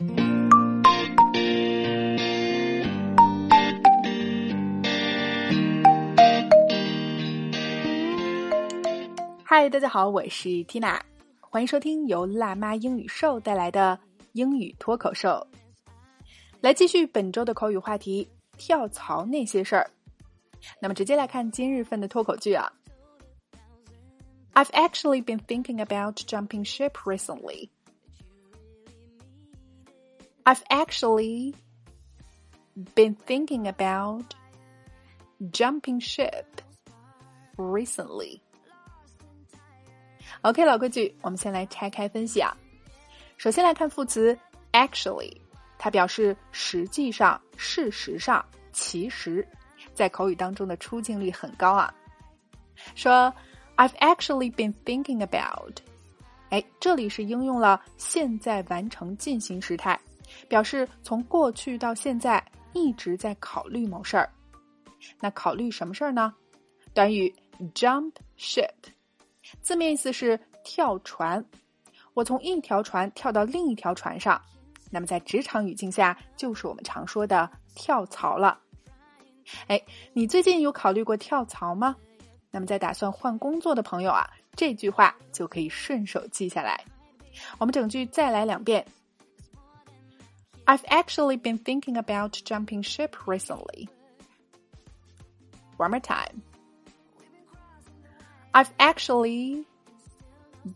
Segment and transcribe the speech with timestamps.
[0.00, 0.06] 嗨，
[9.68, 11.00] 大家好，我是 Tina，
[11.40, 13.98] 欢迎收听由辣妈英语秀带来的
[14.34, 15.44] 英语脱口秀。
[16.60, 19.90] 来继续本周的口语话题：跳槽那些事儿。
[20.80, 22.72] 那么直接来看今日份的脱口剧啊。
[24.54, 27.70] I've actually been thinking about jumping ship recently.
[30.48, 31.54] I've actually
[32.94, 34.34] been thinking about
[35.50, 36.46] jumping ship
[37.58, 38.40] recently.
[40.40, 42.56] OK，老规矩，我们先来拆开分析啊。
[43.36, 44.38] 首先来看副词
[44.72, 45.36] actually，
[45.76, 48.42] 它表示实际上、事实上、
[48.72, 49.46] 其实，
[49.92, 51.92] 在口语当中的出镜率很高啊。
[52.94, 53.30] 说
[53.76, 55.76] I've actually been thinking about，
[56.48, 60.00] 哎，这里是应用了现在完成进行时态，
[60.46, 64.30] 表示从过去到现在一直在考虑某事儿。
[65.20, 66.34] 那考虑什么事儿呢？
[66.92, 67.34] 短语
[67.74, 68.70] jump ship。
[69.62, 71.44] 字面意思是跳船，
[72.14, 74.40] 我从一条船跳到另一条船上。
[74.90, 78.58] 那么在职场语境下，就是我们常说的跳槽了。
[79.66, 79.80] 哎，
[80.12, 81.96] 你最近有考虑过跳槽吗？
[82.50, 86.82] 那么在打算换工作的朋友啊，这句话就可以顺手记下来。
[87.58, 88.84] 我们整句再来两遍。
[90.67, 93.89] I've actually been thinking about jumping ship recently.
[95.77, 96.41] One more time.
[98.53, 99.65] I've actually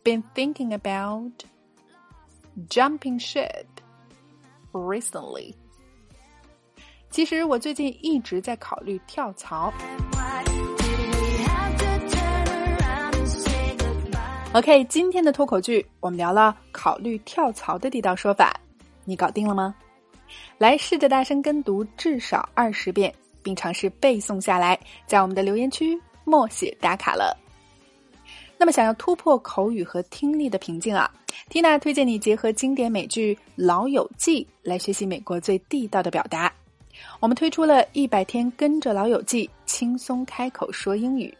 [0.03, 1.31] been thinking about
[2.67, 3.67] jumping ship
[4.73, 5.53] recently.
[7.09, 9.73] 其实我最近一直在考虑跳槽。
[14.53, 18.59] OK，今天的脱口剧我们聊了考虑跳槽的地道说法，
[19.04, 19.74] 你搞定了吗？
[20.58, 27.36] 来试着大声跟读至少二十遍，并尝试背诵下来，在我们的留言区默写打卡了。
[28.56, 31.10] 那么，想要突破口语和听力的瓶颈啊
[31.50, 36.52] ，Tina 推荐你结合经典美剧《老友记》来学习美国最地道的表达。
[37.18, 41.36] 我们推出了一百天跟着老友记轻松开口说英语，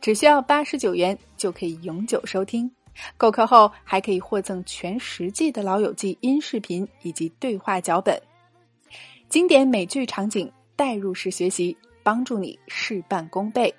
[0.00, 2.70] 只需要八十九元就可以永久收听。
[3.16, 8.20] 购课后还可以获赠全十季的老友记音视频以及对话脚本，
[9.28, 13.74] 经典美剧场景代入式学习，帮助你事半功倍。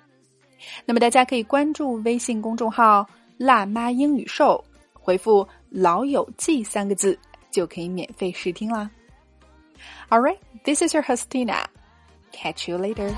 [0.84, 3.06] 那么大家可以关注微信公众号
[3.38, 7.18] “辣妈英语秀”，回复“老友记”三个字
[7.50, 8.90] 就可以免费试听啦。
[10.10, 11.64] All right, this is your host Tina.
[12.32, 13.10] Catch you later.